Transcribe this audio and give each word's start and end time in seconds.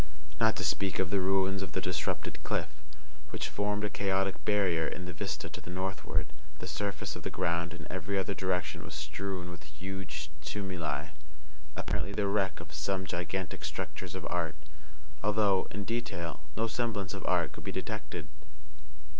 Not 0.39 0.55
to 0.55 0.63
speak 0.63 0.97
of 0.97 1.11
the 1.11 1.19
ruins 1.19 1.61
of 1.61 1.73
the 1.73 1.79
disrupted 1.79 2.41
cliff, 2.43 2.69
which 3.29 3.49
formed 3.49 3.83
a 3.83 3.89
chaotic 3.91 4.43
barrier 4.45 4.87
in 4.87 5.05
the 5.05 5.13
vista 5.13 5.47
to 5.49 5.61
the 5.61 5.69
northward, 5.69 6.25
the 6.57 6.65
surface 6.65 7.15
of 7.15 7.21
the 7.21 7.29
ground 7.29 7.71
in 7.71 7.85
every 7.87 8.17
other 8.17 8.33
direction 8.33 8.83
was 8.83 8.95
strewn 8.95 9.51
with 9.51 9.61
huge 9.61 10.31
tumuli, 10.41 11.11
apparently 11.75 12.13
the 12.13 12.25
wreck 12.25 12.59
of 12.59 12.73
some 12.73 13.05
gigantic 13.05 13.63
structures 13.63 14.15
of 14.15 14.25
art; 14.27 14.55
although, 15.21 15.67
in 15.69 15.83
detail, 15.83 16.41
no 16.57 16.65
semblance 16.65 17.13
of 17.13 17.23
art 17.27 17.51
could 17.51 17.63
be 17.63 17.71
detected. 17.71 18.27